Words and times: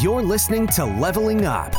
You're 0.00 0.22
listening 0.22 0.66
to 0.68 0.84
Leveling 0.84 1.44
Up, 1.44 1.74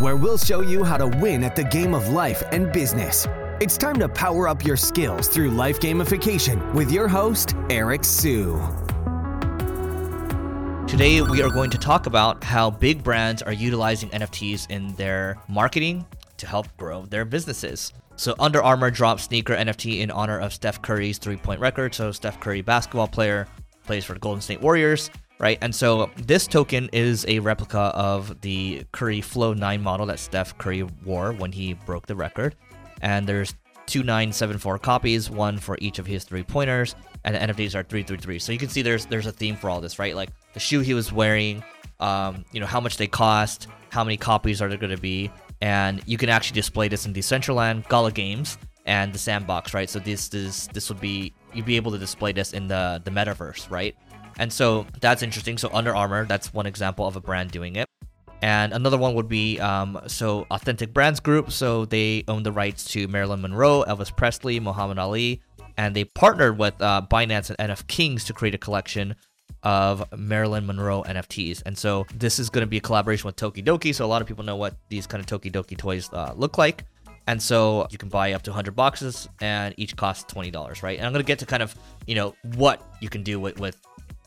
where 0.00 0.16
we'll 0.16 0.38
show 0.38 0.60
you 0.60 0.82
how 0.82 0.96
to 0.96 1.06
win 1.06 1.44
at 1.44 1.54
the 1.54 1.64
game 1.64 1.94
of 1.94 2.08
life 2.08 2.42
and 2.52 2.72
business. 2.72 3.26
It's 3.60 3.76
time 3.76 3.98
to 3.98 4.08
power 4.08 4.48
up 4.48 4.64
your 4.64 4.76
skills 4.76 5.28
through 5.28 5.50
life 5.50 5.78
gamification 5.78 6.72
with 6.74 6.90
your 6.90 7.06
host, 7.06 7.54
Eric 7.70 8.04
Siu. 8.04 8.56
Today, 10.86 11.20
we 11.22 11.42
are 11.42 11.50
going 11.50 11.70
to 11.70 11.78
talk 11.78 12.06
about 12.06 12.42
how 12.42 12.70
big 12.70 13.02
brands 13.02 13.42
are 13.42 13.52
utilizing 13.52 14.08
NFTs 14.10 14.70
in 14.70 14.94
their 14.94 15.36
marketing 15.48 16.06
to 16.38 16.46
help 16.46 16.74
grow 16.76 17.04
their 17.06 17.24
businesses. 17.24 17.92
So, 18.16 18.34
Under 18.38 18.62
Armour 18.62 18.90
dropped 18.90 19.20
sneaker 19.20 19.54
NFT 19.54 20.00
in 20.00 20.10
honor 20.10 20.40
of 20.40 20.52
Steph 20.52 20.80
Curry's 20.80 21.18
three 21.18 21.36
point 21.36 21.60
record. 21.60 21.94
So, 21.94 22.10
Steph 22.10 22.40
Curry, 22.40 22.62
basketball 22.62 23.08
player, 23.08 23.46
plays 23.86 24.04
for 24.04 24.14
the 24.14 24.20
Golden 24.20 24.40
State 24.40 24.60
Warriors, 24.60 25.10
right? 25.38 25.58
And 25.60 25.74
so, 25.74 26.10
this 26.16 26.46
token 26.46 26.88
is 26.92 27.24
a 27.28 27.38
replica 27.40 27.78
of 27.78 28.40
the 28.40 28.84
Curry 28.92 29.20
Flow 29.20 29.54
9 29.54 29.82
model 29.82 30.06
that 30.06 30.18
Steph 30.18 30.56
Curry 30.58 30.82
wore 31.04 31.32
when 31.32 31.52
he 31.52 31.74
broke 31.74 32.06
the 32.06 32.16
record. 32.16 32.54
And 33.02 33.26
there's 33.26 33.54
2974 33.86 34.78
copies, 34.78 35.30
one 35.30 35.58
for 35.58 35.76
each 35.80 35.98
of 35.98 36.06
his 36.06 36.24
three 36.24 36.42
pointers, 36.42 36.94
and 37.24 37.34
the 37.34 37.40
NFTs 37.40 37.74
are 37.74 37.82
333. 37.82 38.38
So, 38.38 38.52
you 38.52 38.58
can 38.58 38.68
see 38.68 38.82
there's 38.82 39.06
there's 39.06 39.26
a 39.26 39.32
theme 39.32 39.56
for 39.56 39.70
all 39.70 39.80
this, 39.80 39.98
right? 39.98 40.14
Like 40.14 40.30
the 40.52 40.60
shoe 40.60 40.80
he 40.80 40.94
was 40.94 41.12
wearing, 41.12 41.62
um, 42.00 42.44
you 42.52 42.60
know, 42.60 42.66
how 42.66 42.80
much 42.80 42.96
they 42.96 43.06
cost, 43.06 43.68
how 43.90 44.04
many 44.04 44.16
copies 44.16 44.62
are 44.62 44.68
there 44.68 44.78
going 44.78 44.94
to 44.94 45.00
be, 45.00 45.30
and 45.60 46.02
you 46.06 46.18
can 46.18 46.28
actually 46.28 46.54
display 46.54 46.88
this 46.88 47.06
in 47.06 47.12
Decentraland, 47.12 47.88
Gala 47.88 48.12
Games, 48.12 48.58
and 48.86 49.12
the 49.12 49.18
Sandbox, 49.18 49.74
right? 49.74 49.88
So 49.88 49.98
this 49.98 50.28
this 50.28 50.66
this 50.68 50.88
would 50.88 51.00
be 51.00 51.32
you'd 51.52 51.64
be 51.64 51.76
able 51.76 51.92
to 51.92 51.98
display 51.98 52.32
this 52.32 52.52
in 52.52 52.68
the 52.68 53.00
the 53.04 53.10
metaverse, 53.10 53.70
right? 53.70 53.96
And 54.38 54.52
so 54.52 54.86
that's 55.00 55.22
interesting. 55.22 55.58
So 55.58 55.70
Under 55.72 55.94
Armour, 55.94 56.26
that's 56.26 56.52
one 56.52 56.66
example 56.66 57.06
of 57.06 57.16
a 57.16 57.20
brand 57.20 57.50
doing 57.50 57.76
it. 57.76 57.88
And 58.42 58.72
another 58.74 58.98
one 58.98 59.14
would 59.14 59.28
be 59.28 59.58
um, 59.60 59.98
so 60.06 60.46
Authentic 60.50 60.92
Brands 60.92 61.20
Group. 61.20 61.50
So 61.50 61.86
they 61.86 62.24
own 62.28 62.42
the 62.42 62.52
rights 62.52 62.84
to 62.92 63.08
Marilyn 63.08 63.40
Monroe, 63.40 63.84
Elvis 63.84 64.14
Presley, 64.14 64.60
Muhammad 64.60 64.98
Ali, 64.98 65.40
and 65.76 65.96
they 65.96 66.04
partnered 66.04 66.58
with 66.58 66.80
uh, 66.80 67.02
Binance 67.10 67.50
and 67.50 67.70
NF 67.70 67.86
Kings 67.86 68.24
to 68.24 68.32
create 68.32 68.54
a 68.54 68.58
collection 68.58 69.14
of 69.62 70.04
Marilyn 70.16 70.66
Monroe 70.66 71.02
NFTs. 71.04 71.62
And 71.64 71.76
so 71.76 72.06
this 72.14 72.38
is 72.38 72.50
going 72.50 72.62
to 72.62 72.66
be 72.66 72.76
a 72.76 72.80
collaboration 72.80 73.26
with 73.26 73.36
Tokidoki. 73.36 73.94
So 73.94 74.04
a 74.04 74.06
lot 74.06 74.20
of 74.20 74.28
people 74.28 74.44
know 74.44 74.56
what 74.56 74.76
these 74.90 75.06
kind 75.06 75.24
of 75.24 75.26
Tokidoki 75.26 75.76
toys 75.76 76.12
uh, 76.12 76.34
look 76.36 76.58
like. 76.58 76.84
And 77.26 77.40
so 77.40 77.86
you 77.90 77.96
can 77.96 78.10
buy 78.10 78.34
up 78.34 78.42
to 78.42 78.50
100 78.50 78.76
boxes 78.76 79.26
and 79.40 79.74
each 79.78 79.96
costs 79.96 80.32
$20, 80.32 80.82
right? 80.82 80.98
And 80.98 81.06
I'm 81.06 81.12
going 81.12 81.24
to 81.24 81.26
get 81.26 81.38
to 81.38 81.46
kind 81.46 81.62
of, 81.62 81.74
you 82.06 82.14
know, 82.14 82.34
what 82.56 82.82
you 83.00 83.08
can 83.08 83.22
do 83.22 83.40
with, 83.40 83.58
with 83.58 83.80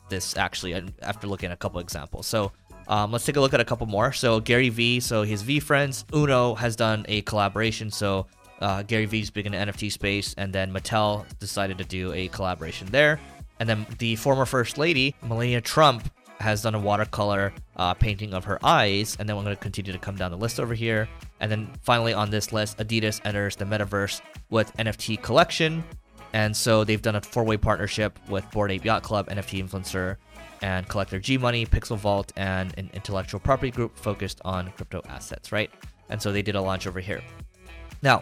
this 0.09 0.37
actually 0.37 0.73
after 1.01 1.27
looking 1.27 1.49
at 1.49 1.53
a 1.53 1.57
couple 1.57 1.79
examples. 1.79 2.27
So 2.27 2.51
um, 2.87 3.11
let's 3.11 3.25
take 3.25 3.35
a 3.35 3.41
look 3.41 3.53
at 3.53 3.59
a 3.59 3.65
couple 3.65 3.87
more. 3.87 4.11
So 4.13 4.39
Gary 4.39 4.69
Vee, 4.69 4.99
so 4.99 5.23
his 5.23 5.43
VeeFriends, 5.43 6.05
Uno 6.13 6.55
has 6.55 6.75
done 6.75 7.05
a 7.07 7.21
collaboration. 7.23 7.91
So 7.91 8.27
uh, 8.61 8.83
Gary 8.83 9.05
Vee's 9.05 9.29
big 9.29 9.45
in 9.45 9.51
the 9.51 9.57
NFT 9.57 9.91
space, 9.91 10.33
and 10.37 10.51
then 10.51 10.71
Mattel 10.71 11.25
decided 11.39 11.77
to 11.77 11.83
do 11.83 12.13
a 12.13 12.27
collaboration 12.29 12.87
there. 12.91 13.19
And 13.59 13.67
then 13.67 13.85
the 13.99 14.15
former 14.15 14.45
First 14.45 14.77
Lady, 14.77 15.15
Melania 15.21 15.61
Trump, 15.61 16.09
has 16.39 16.61
done 16.61 16.75
a 16.75 16.79
watercolor 16.79 17.51
uh, 17.75 17.93
painting 17.93 18.33
of 18.33 18.45
her 18.45 18.63
eyes. 18.63 19.17
And 19.19 19.27
then 19.27 19.35
we're 19.35 19.43
going 19.43 19.55
to 19.55 19.61
continue 19.61 19.91
to 19.91 19.97
come 19.97 20.15
down 20.15 20.31
the 20.31 20.37
list 20.37 20.59
over 20.59 20.73
here. 20.73 21.09
And 21.39 21.51
then 21.51 21.69
finally 21.81 22.13
on 22.13 22.29
this 22.29 22.53
list, 22.53 22.77
Adidas 22.77 23.21
enters 23.25 23.55
the 23.55 23.65
metaverse 23.65 24.21
with 24.49 24.75
NFT 24.77 25.21
collection. 25.21 25.83
And 26.37 26.55
so 26.55 26.83
they've 26.83 27.01
done 27.01 27.15
a 27.15 27.21
four 27.21 27.43
way 27.43 27.57
partnership 27.57 28.19
with 28.29 28.49
Bored 28.51 28.69
Ape 28.69 28.85
Yacht 28.85 29.01
Club, 29.01 29.27
NFT 29.27 29.67
influencer, 29.67 30.17
and 30.61 30.87
collector 30.87 31.19
G 31.19 31.35
Money, 31.35 31.65
Pixel 31.65 31.97
Vault, 31.97 32.31
and 32.37 32.75
an 32.77 32.91
intellectual 32.93 33.39
property 33.39 33.71
group 33.71 33.97
focused 33.97 34.39
on 34.45 34.71
crypto 34.73 35.01
assets, 35.09 35.51
right? 35.51 35.71
And 36.09 36.21
so 36.21 36.31
they 36.31 36.43
did 36.43 36.53
a 36.53 36.61
launch 36.61 36.85
over 36.85 36.99
here. 36.99 37.23
Now, 38.03 38.19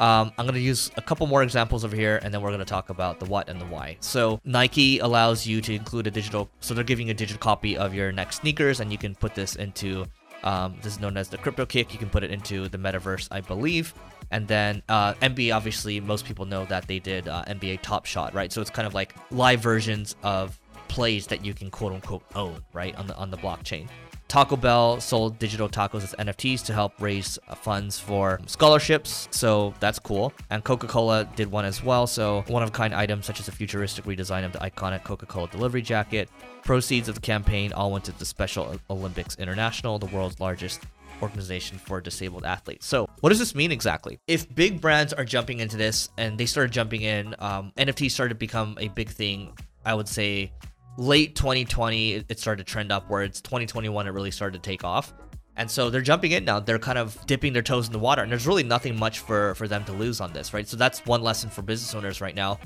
um, 0.00 0.32
I'm 0.36 0.46
going 0.46 0.54
to 0.54 0.60
use 0.60 0.90
a 0.96 1.00
couple 1.00 1.28
more 1.28 1.44
examples 1.44 1.84
over 1.84 1.94
here, 1.94 2.18
and 2.24 2.34
then 2.34 2.42
we're 2.42 2.48
going 2.48 2.58
to 2.58 2.64
talk 2.64 2.90
about 2.90 3.20
the 3.20 3.26
what 3.26 3.48
and 3.48 3.60
the 3.60 3.66
why. 3.66 3.98
So 4.00 4.40
Nike 4.44 4.98
allows 4.98 5.46
you 5.46 5.60
to 5.60 5.72
include 5.72 6.08
a 6.08 6.10
digital, 6.10 6.50
so 6.58 6.74
they're 6.74 6.82
giving 6.82 7.10
a 7.10 7.14
digital 7.14 7.38
copy 7.38 7.76
of 7.76 7.94
your 7.94 8.10
next 8.10 8.40
sneakers, 8.40 8.80
and 8.80 8.90
you 8.90 8.98
can 8.98 9.14
put 9.14 9.36
this 9.36 9.54
into, 9.54 10.06
um, 10.42 10.74
this 10.82 10.94
is 10.94 11.00
known 11.00 11.16
as 11.16 11.28
the 11.28 11.38
Crypto 11.38 11.64
Kick. 11.66 11.92
You 11.92 12.00
can 12.00 12.10
put 12.10 12.24
it 12.24 12.32
into 12.32 12.68
the 12.68 12.78
metaverse, 12.78 13.28
I 13.30 13.42
believe. 13.42 13.94
And 14.30 14.46
then 14.48 14.82
uh, 14.88 15.14
NBA, 15.14 15.54
obviously, 15.54 16.00
most 16.00 16.24
people 16.24 16.44
know 16.44 16.64
that 16.66 16.86
they 16.86 16.98
did 16.98 17.28
uh, 17.28 17.44
NBA 17.46 17.80
Top 17.82 18.06
Shot, 18.06 18.34
right? 18.34 18.52
So 18.52 18.60
it's 18.60 18.70
kind 18.70 18.86
of 18.86 18.94
like 18.94 19.14
live 19.30 19.60
versions 19.60 20.16
of 20.22 20.58
plays 20.88 21.26
that 21.28 21.44
you 21.44 21.54
can 21.54 21.70
quote 21.70 21.92
unquote 21.92 22.24
own, 22.34 22.62
right, 22.72 22.94
on 22.96 23.06
the 23.06 23.16
on 23.16 23.30
the 23.30 23.38
blockchain. 23.38 23.88
Taco 24.26 24.56
Bell 24.56 25.00
sold 25.00 25.38
digital 25.38 25.68
tacos 25.68 26.02
as 26.02 26.14
NFTs 26.18 26.64
to 26.64 26.72
help 26.72 27.00
raise 27.00 27.38
uh, 27.48 27.54
funds 27.54 28.00
for 28.00 28.40
scholarships, 28.46 29.28
so 29.30 29.74
that's 29.80 29.98
cool. 29.98 30.32
And 30.50 30.64
Coca 30.64 30.86
Cola 30.86 31.28
did 31.36 31.50
one 31.50 31.64
as 31.64 31.84
well, 31.84 32.06
so 32.06 32.42
one 32.48 32.62
of 32.62 32.72
kind 32.72 32.94
items 32.94 33.26
such 33.26 33.38
as 33.38 33.48
a 33.48 33.52
futuristic 33.52 34.06
redesign 34.06 34.44
of 34.44 34.52
the 34.52 34.58
iconic 34.58 35.04
Coca 35.04 35.26
Cola 35.26 35.48
delivery 35.48 35.82
jacket. 35.82 36.28
Proceeds 36.64 37.08
of 37.08 37.14
the 37.14 37.20
campaign 37.20 37.72
all 37.74 37.92
went 37.92 38.04
to 38.06 38.12
the 38.12 38.24
Special 38.24 38.80
Olympics 38.88 39.36
International, 39.36 39.98
the 39.98 40.06
world's 40.06 40.40
largest 40.40 40.80
organization 41.22 41.78
for 41.78 42.00
disabled 42.00 42.44
athletes. 42.44 42.86
So, 42.86 43.08
what 43.20 43.30
does 43.30 43.38
this 43.38 43.54
mean 43.54 43.72
exactly? 43.72 44.18
If 44.26 44.52
big 44.54 44.80
brands 44.80 45.12
are 45.12 45.24
jumping 45.24 45.60
into 45.60 45.76
this 45.76 46.08
and 46.16 46.38
they 46.38 46.46
started 46.46 46.72
jumping 46.72 47.02
in, 47.02 47.34
um, 47.38 47.72
NFTs 47.76 48.12
started 48.12 48.34
to 48.34 48.38
become 48.38 48.76
a 48.80 48.88
big 48.88 49.08
thing, 49.08 49.52
I 49.84 49.94
would 49.94 50.08
say 50.08 50.52
late 50.96 51.34
2020 51.34 52.24
it 52.28 52.38
started 52.38 52.66
to 52.66 52.72
trend 52.72 52.92
upwards. 52.92 53.40
2021 53.40 54.06
it 54.06 54.10
really 54.10 54.30
started 54.30 54.62
to 54.62 54.70
take 54.70 54.84
off. 54.84 55.12
And 55.56 55.70
so 55.70 55.88
they're 55.88 56.00
jumping 56.00 56.32
in 56.32 56.44
now. 56.44 56.58
They're 56.58 56.80
kind 56.80 56.98
of 56.98 57.16
dipping 57.26 57.52
their 57.52 57.62
toes 57.62 57.86
in 57.86 57.92
the 57.92 57.98
water. 57.98 58.22
And 58.22 58.30
there's 58.30 58.46
really 58.46 58.64
nothing 58.64 58.98
much 58.98 59.20
for 59.20 59.54
for 59.54 59.68
them 59.68 59.84
to 59.84 59.92
lose 59.92 60.20
on 60.20 60.32
this 60.32 60.52
right? 60.52 60.66
So 60.66 60.76
that's 60.76 61.04
one 61.06 61.22
lesson 61.22 61.50
for 61.50 61.62
business 61.62 61.94
owners 61.94 62.20
right 62.20 62.34
now 62.34 62.58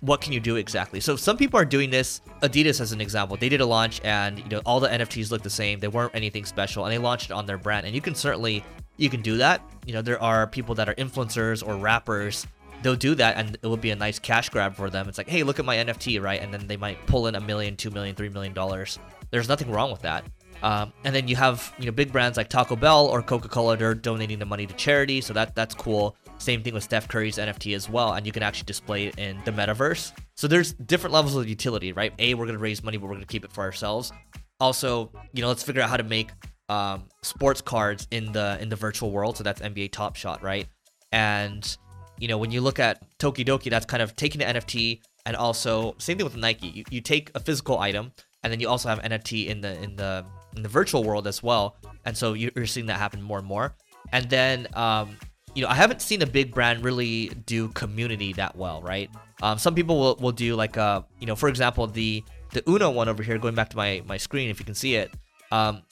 what 0.00 0.20
can 0.20 0.32
you 0.32 0.40
do 0.40 0.56
exactly 0.56 1.00
so 1.00 1.16
some 1.16 1.36
people 1.36 1.58
are 1.58 1.64
doing 1.64 1.90
this 1.90 2.20
adidas 2.42 2.80
as 2.80 2.92
an 2.92 3.00
example 3.00 3.36
they 3.36 3.48
did 3.48 3.60
a 3.60 3.66
launch 3.66 4.00
and 4.04 4.38
you 4.38 4.48
know 4.48 4.60
all 4.64 4.80
the 4.80 4.88
nfts 4.88 5.30
look 5.30 5.42
the 5.42 5.50
same 5.50 5.78
they 5.80 5.88
weren't 5.88 6.14
anything 6.14 6.44
special 6.44 6.84
and 6.84 6.92
they 6.92 6.98
launched 6.98 7.30
it 7.30 7.32
on 7.32 7.46
their 7.46 7.58
brand 7.58 7.86
and 7.86 7.94
you 7.94 8.00
can 8.00 8.14
certainly 8.14 8.64
you 8.96 9.10
can 9.10 9.20
do 9.20 9.36
that 9.36 9.60
you 9.86 9.92
know 9.92 10.02
there 10.02 10.20
are 10.22 10.46
people 10.46 10.74
that 10.74 10.88
are 10.88 10.94
influencers 10.94 11.66
or 11.66 11.76
rappers 11.76 12.46
they'll 12.82 12.96
do 12.96 13.14
that 13.14 13.36
and 13.36 13.56
it 13.62 13.66
will 13.66 13.76
be 13.76 13.90
a 13.90 13.96
nice 13.96 14.18
cash 14.18 14.48
grab 14.48 14.74
for 14.74 14.90
them. 14.90 15.08
It's 15.08 15.18
like, 15.18 15.28
hey, 15.28 15.42
look 15.42 15.58
at 15.58 15.64
my 15.64 15.76
NFT, 15.76 16.20
right? 16.20 16.40
And 16.40 16.52
then 16.52 16.66
they 16.66 16.76
might 16.76 17.04
pull 17.06 17.26
in 17.26 17.34
a 17.34 17.40
million, 17.40 17.76
two 17.76 17.90
million, 17.90 18.14
three 18.14 18.28
million 18.28 18.52
dollars. 18.52 18.98
There's 19.30 19.48
nothing 19.48 19.70
wrong 19.70 19.90
with 19.90 20.02
that. 20.02 20.24
Um, 20.62 20.92
and 21.04 21.14
then 21.14 21.26
you 21.26 21.36
have 21.36 21.72
you 21.78 21.86
know 21.86 21.92
big 21.92 22.12
brands 22.12 22.36
like 22.36 22.48
Taco 22.48 22.76
Bell 22.76 23.06
or 23.06 23.22
Coca 23.22 23.48
Cola. 23.48 23.76
They're 23.76 23.94
donating 23.94 24.38
the 24.38 24.44
money 24.46 24.66
to 24.66 24.74
charity, 24.74 25.20
so 25.20 25.32
that 25.32 25.54
that's 25.54 25.74
cool. 25.74 26.16
Same 26.40 26.62
thing 26.62 26.72
with 26.72 26.82
Steph 26.82 27.06
Curry's 27.06 27.36
NFT 27.36 27.76
as 27.76 27.88
well, 27.88 28.14
and 28.14 28.24
you 28.24 28.32
can 28.32 28.42
actually 28.42 28.64
display 28.64 29.06
it 29.06 29.18
in 29.18 29.40
the 29.44 29.52
metaverse. 29.52 30.12
So 30.36 30.48
there's 30.48 30.72
different 30.72 31.12
levels 31.12 31.36
of 31.36 31.48
utility, 31.48 31.92
right? 31.92 32.14
A, 32.18 32.34
we're 32.34 32.46
gonna 32.46 32.58
raise 32.58 32.82
money, 32.82 32.96
but 32.96 33.06
we're 33.06 33.14
gonna 33.14 33.26
keep 33.26 33.44
it 33.44 33.52
for 33.52 33.62
ourselves. 33.62 34.10
Also, 34.58 35.12
you 35.32 35.42
know, 35.42 35.48
let's 35.48 35.62
figure 35.62 35.82
out 35.82 35.90
how 35.90 35.98
to 35.98 36.02
make 36.02 36.30
um, 36.70 37.04
sports 37.22 37.60
cards 37.60 38.08
in 38.10 38.32
the 38.32 38.56
in 38.60 38.70
the 38.70 38.76
virtual 38.76 39.10
world. 39.10 39.36
So 39.36 39.44
that's 39.44 39.60
NBA 39.60 39.92
Top 39.92 40.16
Shot, 40.16 40.42
right? 40.42 40.66
And 41.12 41.76
you 42.18 42.28
know, 42.28 42.38
when 42.38 42.50
you 42.50 42.60
look 42.60 42.78
at 42.78 43.02
Tokidoki, 43.18 43.70
that's 43.70 43.86
kind 43.86 44.02
of 44.02 44.16
taking 44.16 44.38
the 44.38 44.46
NFT 44.46 45.00
and 45.26 45.36
also 45.36 45.94
same 45.98 46.16
thing 46.16 46.24
with 46.24 46.36
Nike. 46.36 46.68
You, 46.68 46.84
you 46.90 47.00
take 47.00 47.30
a 47.34 47.40
physical 47.40 47.78
item 47.78 48.12
and 48.42 48.52
then 48.52 48.60
you 48.60 48.68
also 48.68 48.88
have 48.88 49.00
NFT 49.02 49.46
in 49.46 49.60
the 49.60 49.82
in 49.82 49.96
the 49.96 50.24
in 50.56 50.62
the 50.62 50.68
virtual 50.68 51.04
world 51.04 51.26
as 51.26 51.42
well. 51.42 51.76
And 52.04 52.16
so 52.16 52.32
you're 52.32 52.66
seeing 52.66 52.86
that 52.86 52.98
happen 52.98 53.20
more 53.20 53.38
and 53.38 53.46
more. 53.46 53.74
And 54.12 54.28
then 54.30 54.66
um, 54.74 55.16
you 55.54 55.62
know, 55.62 55.68
I 55.68 55.74
haven't 55.74 56.02
seen 56.02 56.22
a 56.22 56.26
big 56.26 56.54
brand 56.54 56.84
really 56.84 57.28
do 57.46 57.68
community 57.68 58.32
that 58.34 58.56
well, 58.56 58.82
right? 58.82 59.10
Um, 59.42 59.58
some 59.58 59.74
people 59.74 59.98
will, 59.98 60.16
will 60.16 60.32
do 60.32 60.54
like 60.54 60.76
uh, 60.76 61.02
you 61.18 61.26
know, 61.26 61.36
for 61.36 61.48
example, 61.48 61.86
the 61.86 62.22
the 62.52 62.68
Uno 62.68 62.90
one 62.90 63.08
over 63.08 63.22
here, 63.22 63.38
going 63.38 63.54
back 63.54 63.70
to 63.70 63.76
my 63.76 64.02
my 64.06 64.16
screen, 64.16 64.50
if 64.50 64.58
you 64.58 64.64
can 64.64 64.74
see 64.74 64.94
it. 64.94 65.12
Um, 65.50 65.82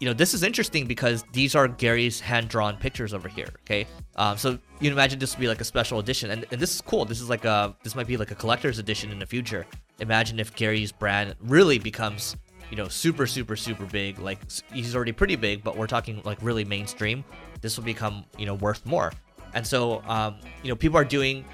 you 0.00 0.08
know, 0.08 0.14
this 0.14 0.34
is 0.34 0.42
interesting 0.42 0.86
because 0.86 1.24
these 1.32 1.54
are 1.54 1.68
Gary's 1.68 2.20
hand 2.20 2.48
drawn 2.48 2.76
pictures 2.76 3.14
over 3.14 3.28
here. 3.28 3.48
Okay, 3.62 3.86
um, 4.16 4.36
so 4.36 4.50
you 4.50 4.58
can 4.80 4.92
imagine 4.92 5.18
this 5.18 5.34
would 5.34 5.40
be 5.40 5.48
like 5.48 5.60
a 5.60 5.64
special 5.64 5.98
edition, 5.98 6.30
and, 6.30 6.44
and 6.50 6.60
this 6.60 6.74
is 6.74 6.80
cool. 6.80 7.04
This 7.04 7.20
is 7.20 7.30
like 7.30 7.44
a 7.44 7.74
this 7.82 7.94
might 7.94 8.06
be 8.06 8.16
like 8.16 8.30
a 8.30 8.34
collector's 8.34 8.78
edition 8.78 9.10
in 9.10 9.18
the 9.18 9.26
future. 9.26 9.66
Imagine 10.00 10.40
if 10.40 10.54
Gary's 10.54 10.90
brand 10.90 11.36
really 11.40 11.78
becomes 11.78 12.36
you 12.70 12.76
know 12.76 12.88
super 12.88 13.26
super 13.26 13.56
super 13.56 13.86
big. 13.86 14.18
Like 14.18 14.38
he's 14.72 14.94
already 14.94 15.12
pretty 15.12 15.36
big, 15.36 15.62
but 15.64 15.76
we're 15.76 15.86
talking 15.86 16.20
like 16.24 16.38
really 16.42 16.64
mainstream. 16.64 17.24
This 17.60 17.76
will 17.76 17.84
become 17.84 18.24
you 18.38 18.46
know 18.46 18.54
worth 18.54 18.84
more. 18.86 19.12
And 19.54 19.66
so 19.66 20.02
um, 20.06 20.36
you 20.62 20.68
know 20.68 20.76
people 20.76 20.98
are 20.98 21.04
doing 21.04 21.44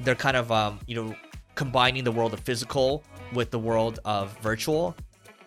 they're 0.00 0.14
kind 0.14 0.36
of 0.36 0.50
um, 0.52 0.78
you 0.86 0.94
know 0.94 1.14
combining 1.54 2.04
the 2.04 2.12
world 2.12 2.32
of 2.32 2.40
physical 2.40 3.02
with 3.32 3.50
the 3.50 3.58
world 3.58 3.98
of 4.04 4.36
virtual 4.38 4.94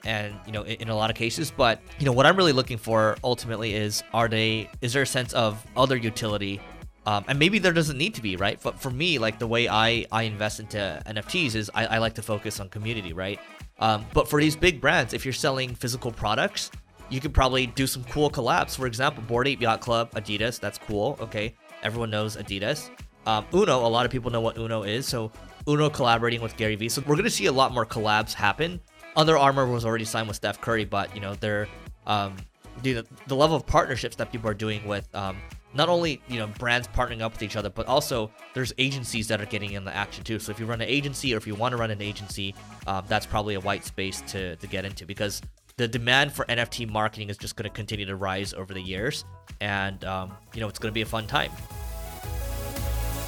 and 0.04 0.34
you 0.46 0.52
know 0.52 0.64
in, 0.64 0.82
in, 0.82 0.90
a 0.90 0.96
lot 0.96 1.10
of 1.10 1.16
cases 1.16 1.52
but 1.56 1.80
you 2.00 2.06
know 2.06 2.12
what 2.12 2.26
i'm 2.26 2.36
really 2.36 2.52
looking 2.52 2.78
for 2.78 3.16
ultimately 3.24 3.74
is 3.74 4.04
are 4.14 4.28
they 4.28 4.70
is 4.82 4.94
there 4.94 5.04
a 5.04 5.08
sense 5.08 5.32
of 5.34 5.64
other 5.78 5.96
utility 5.96 6.60
um, 7.06 7.26
and 7.28 7.40
maybe 7.40 7.60
there 7.60 7.74
doesn't 7.74 7.98
need 7.98 8.14
to 8.14 8.22
be 8.22 8.36
right 8.36 8.60
but 8.62 8.80
for 8.80 8.90
me 8.90 9.18
like 9.18 9.40
the 9.40 9.48
way 9.48 9.68
i 9.68 10.06
i 10.12 10.24
invest 10.24 10.60
into 10.60 10.78
nfts 11.08 11.56
is 11.56 11.72
i, 11.74 11.86
I 11.86 11.98
like 11.98 12.16
to 12.16 12.22
focus 12.22 12.60
on 12.60 12.70
community 12.70 13.14
right 13.14 13.40
um, 13.80 14.06
but 14.14 14.28
for 14.28 14.40
these 14.40 14.56
big 14.56 14.80
brands 14.80 15.14
if 15.14 15.26
you're 15.26 15.34
selling 15.34 15.74
physical 15.74 16.12
products 16.12 16.72
you 17.12 17.20
could 17.20 17.34
probably 17.34 17.68
do 17.68 17.86
some 17.86 18.04
cool 18.06 18.32
collabs. 18.32 18.76
For 18.76 18.88
example, 18.88 19.22
Bored 19.28 19.48
Ape 19.48 19.62
Yacht 19.62 19.82
Club, 19.82 20.12
Adidas, 20.16 20.60
that's 20.60 20.80
cool. 20.80 21.18
Okay, 21.20 21.54
everyone 21.84 22.10
knows 22.10 22.38
Adidas. 22.38 22.90
Um, 23.28 23.46
Uno, 23.54 23.86
a 23.86 23.90
lot 23.90 24.06
of 24.06 24.12
people 24.12 24.32
know 24.32 24.42
what 24.42 24.58
Uno 24.58 24.84
is, 24.84 25.06
so 25.06 25.32
Uno 25.68 25.90
collaborating 25.90 26.42
with 26.42 26.58
Gary 26.58 26.76
Vee. 26.76 26.90
So 26.90 27.04
we're 27.06 27.18
gonna 27.18 27.30
see 27.30 27.46
a 27.46 27.52
lot 27.52 27.74
more 27.74 27.86
collabs 27.86 28.34
happen. 28.34 28.82
Under 29.16 29.38
Armour 29.38 29.68
was 29.68 29.86
already 29.86 30.06
signed 30.06 30.28
with 30.28 30.38
Steph 30.38 30.62
Curry, 30.62 30.86
but 30.86 31.14
you 31.14 31.22
know 31.22 31.36
they're 31.36 31.68
um, 32.08 32.36
the 32.84 33.06
the 33.28 33.36
level 33.36 33.56
of 33.56 33.66
partnerships 33.66 34.16
that 34.18 34.32
people 34.32 34.50
are 34.50 34.56
doing 34.56 34.86
with 34.88 35.14
um, 35.16 35.38
not 35.74 35.90
only 35.90 36.22
you 36.28 36.40
know 36.40 36.48
brands 36.48 36.88
partnering 36.88 37.22
up 37.22 37.34
with 37.34 37.44
each 37.44 37.56
other, 37.56 37.70
but 37.70 37.88
also 37.88 38.32
there's 38.54 38.74
agencies 38.78 39.28
that 39.28 39.42
are 39.42 39.46
getting 39.46 39.74
in 39.74 39.86
the 39.86 39.96
action 39.96 40.24
too. 40.24 40.40
So 40.40 40.52
if 40.52 40.60
you 40.60 40.66
run 40.66 40.82
an 40.82 40.88
agency 40.88 41.34
or 41.34 41.38
if 41.38 41.48
you 41.48 41.56
want 41.56 41.74
to 41.74 41.78
run 41.78 41.92
an 41.92 42.02
agency, 42.02 42.56
um, 42.88 43.06
that's 43.08 43.26
probably 43.26 43.56
a 43.56 43.62
white 43.62 43.86
space 43.86 44.22
to 44.28 44.56
to 44.56 44.68
get 44.68 44.86
into 44.86 45.06
because 45.06 45.42
the 45.78 45.88
demand 45.88 46.32
for 46.34 46.46
NFT 46.46 46.90
marketing 46.90 47.30
is 47.30 47.38
just 47.38 47.56
going 47.56 47.70
to 47.70 47.76
continue 47.76 48.06
to 48.06 48.16
rise 48.16 48.54
over 48.54 48.74
the 48.74 48.82
years, 48.82 49.26
and 49.60 50.04
um, 50.06 50.34
you 50.54 50.62
know 50.62 50.68
it's 50.68 50.80
going 50.80 50.92
to 50.92 50.96
be 50.96 51.02
a 51.02 51.06
fun 51.06 51.28
time. 51.28 51.52